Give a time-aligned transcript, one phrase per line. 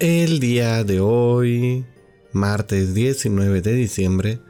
[0.00, 1.84] El día de hoy,
[2.32, 4.40] martes 19 de diciembre,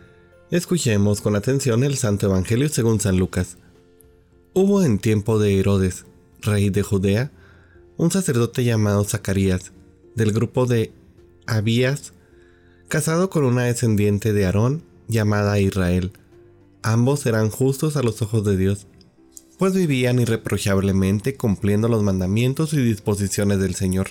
[0.52, 3.56] escuchemos con atención el Santo Evangelio según San Lucas.
[4.54, 6.04] Hubo en tiempo de Herodes,
[6.40, 7.32] rey de Judea,
[7.96, 9.72] un sacerdote llamado Zacarías,
[10.14, 10.92] del grupo de
[11.48, 12.12] Abías,
[12.86, 16.12] casado con una descendiente de Aarón llamada Israel.
[16.82, 18.86] Ambos eran justos a los ojos de Dios,
[19.58, 24.10] pues vivían irreprochablemente cumpliendo los mandamientos y disposiciones del Señor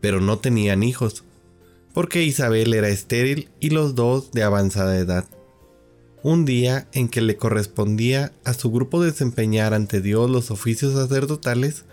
[0.00, 1.24] pero no tenían hijos,
[1.92, 5.26] porque Isabel era estéril y los dos de avanzada edad.
[6.22, 11.84] Un día en que le correspondía a su grupo desempeñar ante Dios los oficios sacerdotales,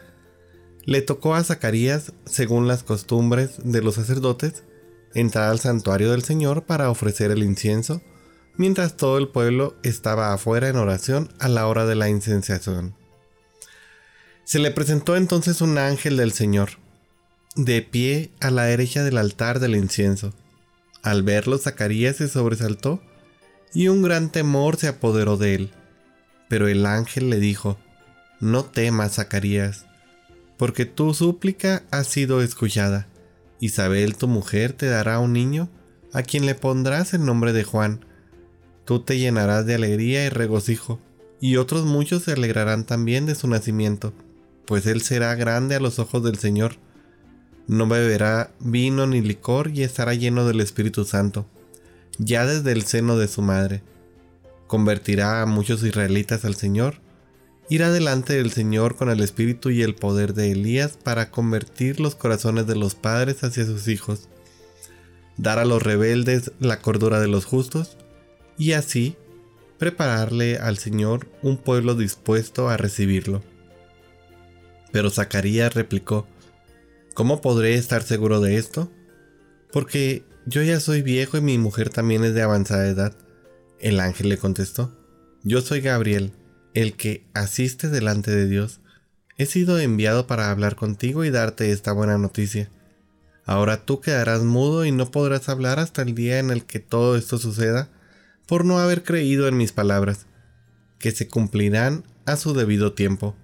[0.84, 4.64] le tocó a Zacarías, según las costumbres de los sacerdotes,
[5.14, 8.02] entrar al santuario del Señor para ofrecer el incienso,
[8.58, 12.96] mientras todo el pueblo estaba afuera en oración a la hora de la incensación.
[14.44, 16.70] Se le presentó entonces un ángel del Señor,
[17.58, 20.34] de pie a la derecha del altar del incienso.
[21.02, 23.02] Al verlo, Zacarías se sobresaltó
[23.74, 25.72] y un gran temor se apoderó de él.
[26.50, 27.78] Pero el ángel le dijo,
[28.40, 29.86] No temas, Zacarías,
[30.58, 33.08] porque tu súplica ha sido escuchada.
[33.60, 35.70] Isabel, tu mujer, te dará un niño,
[36.14, 38.06] a quien le pondrás el nombre de Juan.
[38.86, 41.02] Tú te llenarás de alegría y regocijo,
[41.42, 44.14] y otros muchos se alegrarán también de su nacimiento,
[44.66, 46.78] pues él será grande a los ojos del Señor
[47.68, 51.46] no beberá vino ni licor y estará lleno del Espíritu Santo,
[52.18, 53.84] ya desde el seno de su madre.
[54.68, 57.02] Convertirá a muchos israelitas al Señor,
[57.70, 62.16] irá delante del Señor con el espíritu y el poder de Elías para convertir los
[62.16, 64.30] corazones de los padres hacia sus hijos,
[65.36, 67.98] dar a los rebeldes la cordura de los justos,
[68.58, 69.16] y así
[69.78, 73.44] prepararle al Señor un pueblo dispuesto a recibirlo.
[74.92, 76.26] Pero Zacarías replicó,
[77.18, 78.92] ¿Cómo podré estar seguro de esto?
[79.72, 83.18] Porque yo ya soy viejo y mi mujer también es de avanzada edad.
[83.80, 84.96] El ángel le contestó,
[85.42, 86.34] Yo soy Gabriel,
[86.76, 88.82] el que asiste delante de Dios.
[89.36, 92.70] He sido enviado para hablar contigo y darte esta buena noticia.
[93.46, 97.18] Ahora tú quedarás mudo y no podrás hablar hasta el día en el que todo
[97.18, 97.90] esto suceda,
[98.46, 100.28] por no haber creído en mis palabras,
[101.00, 103.36] que se cumplirán a su debido tiempo.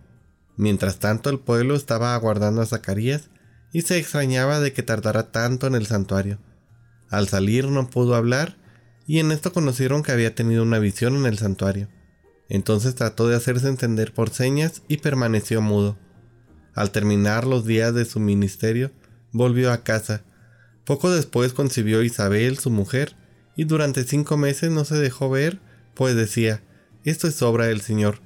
[0.58, 3.32] Mientras tanto el pueblo estaba aguardando a Zacarías,
[3.74, 6.40] y se extrañaba de que tardara tanto en el santuario.
[7.10, 8.56] Al salir no pudo hablar
[9.06, 11.90] y en esto conocieron que había tenido una visión en el santuario.
[12.48, 15.98] Entonces trató de hacerse entender por señas y permaneció mudo.
[16.76, 18.92] Al terminar los días de su ministerio,
[19.32, 20.24] volvió a casa.
[20.86, 23.16] Poco después concibió Isabel, su mujer,
[23.56, 25.60] y durante cinco meses no se dejó ver,
[25.94, 26.62] pues decía,
[27.04, 28.20] esto es obra del Señor.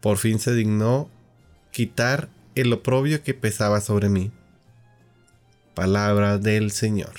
[0.00, 1.10] Por fin se dignó
[1.72, 4.32] quitar el oprobio que pesaba sobre mí.
[5.76, 7.12] Palabra del Señor.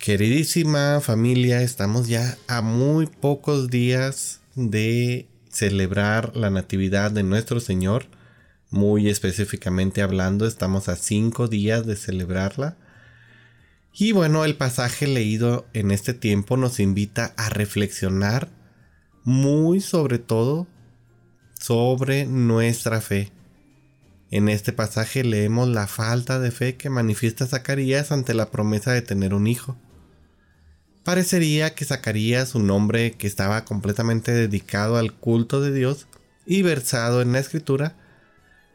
[0.00, 8.06] Queridísima familia, estamos ya a muy pocos días de celebrar la Natividad de nuestro Señor.
[8.70, 12.76] Muy específicamente hablando, estamos a cinco días de celebrarla.
[13.94, 18.48] Y bueno, el pasaje leído en este tiempo nos invita a reflexionar
[19.22, 20.66] muy sobre todo
[21.54, 23.30] sobre nuestra fe
[24.30, 29.02] en este pasaje leemos la falta de fe que manifiesta Zacarías ante la promesa de
[29.02, 29.76] tener un hijo.
[31.02, 36.06] Parecería que Zacarías, un hombre que estaba completamente dedicado al culto de Dios
[36.44, 37.96] y versado en la escritura,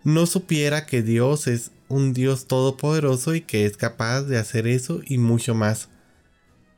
[0.03, 5.01] no supiera que Dios es un Dios todopoderoso y que es capaz de hacer eso
[5.05, 5.89] y mucho más,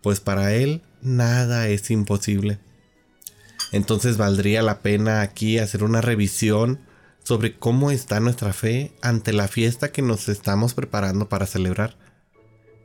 [0.02, 2.60] pues para Él nada es imposible.
[3.72, 6.80] Entonces valdría la pena aquí hacer una revisión
[7.26, 11.98] sobre cómo está nuestra fe ante la fiesta que nos estamos preparando para celebrar.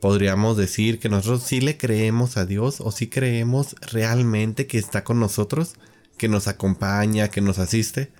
[0.01, 5.03] Podríamos decir que nosotros sí le creemos a Dios o sí creemos realmente que está
[5.03, 5.75] con nosotros,
[6.17, 8.11] que nos acompaña, que nos asiste.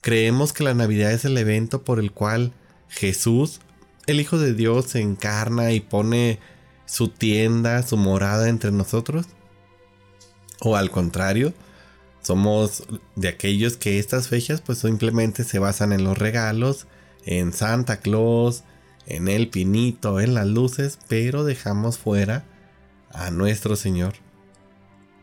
[0.00, 2.54] Creemos que la Navidad es el evento por el cual
[2.88, 3.60] Jesús,
[4.06, 6.38] el Hijo de Dios, se encarna y pone
[6.86, 9.26] su tienda, su morada entre nosotros.
[10.60, 11.52] O al contrario,
[12.24, 12.84] somos
[13.14, 16.86] de aquellos que estas fechas pues simplemente se basan en los regalos,
[17.24, 18.64] en Santa Claus,
[19.06, 22.44] en el pinito, en las luces, pero dejamos fuera
[23.10, 24.14] a nuestro Señor.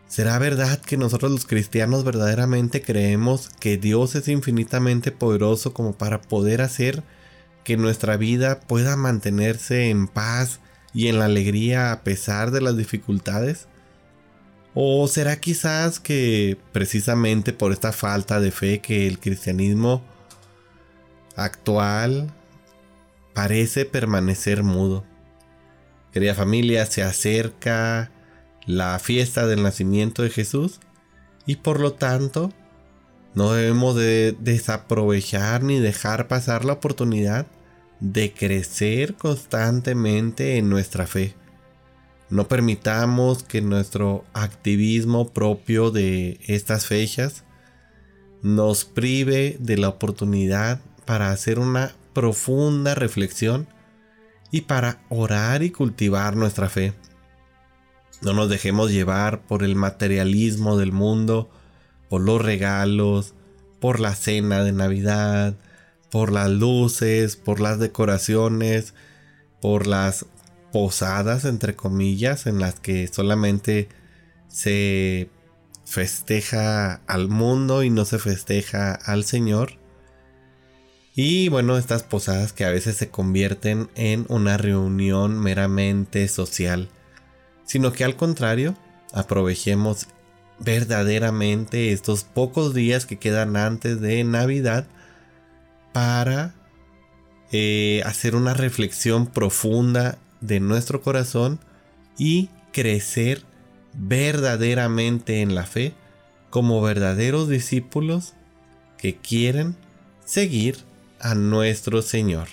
[0.08, 6.22] ¿Será verdad que nosotros los cristianos verdaderamente creemos que Dios es infinitamente poderoso como para
[6.22, 7.04] poder hacer
[7.64, 10.60] que nuestra vida pueda mantenerse en paz
[10.94, 13.68] y en la alegría a pesar de las dificultades?
[14.74, 20.02] ¿O será quizás que precisamente por esta falta de fe que el cristianismo
[21.36, 22.32] actual
[23.34, 25.06] parece permanecer mudo.
[26.12, 28.12] Querida familia, se acerca
[28.66, 30.80] la fiesta del nacimiento de Jesús
[31.46, 32.52] y por lo tanto
[33.34, 37.48] no debemos de desaprovechar ni dejar pasar la oportunidad
[38.02, 41.34] de crecer constantemente en nuestra fe.
[42.32, 47.44] No permitamos que nuestro activismo propio de estas fechas
[48.42, 53.68] nos prive de la oportunidad para hacer una profunda reflexión
[54.50, 56.94] y para orar y cultivar nuestra fe.
[58.22, 61.50] No nos dejemos llevar por el materialismo del mundo,
[62.10, 63.34] por los regalos,
[63.82, 65.56] por la cena de Navidad,
[66.10, 68.94] por las luces, por las decoraciones,
[69.60, 70.28] por las
[70.72, 73.90] posadas, entre comillas, en las que solamente
[74.48, 75.30] se
[75.86, 79.74] festeja al mundo y no se festeja al Señor.
[81.14, 86.90] Y bueno, estas posadas que a veces se convierten en una reunión meramente social,
[87.66, 88.76] sino que al contrario,
[89.14, 90.08] aprovechemos
[90.60, 94.88] verdaderamente estos pocos días que quedan antes de Navidad
[95.92, 96.54] para
[97.52, 101.60] eh, hacer una reflexión profunda de nuestro corazón
[102.18, 103.44] y crecer
[103.94, 105.94] verdaderamente en la fe
[106.50, 108.34] como verdaderos discípulos
[108.98, 109.76] que quieren
[110.26, 110.78] seguir
[111.20, 112.48] a nuestro Señor.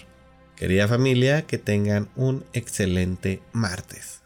[0.57, 4.23] Querida familia, que tengan un excelente martes.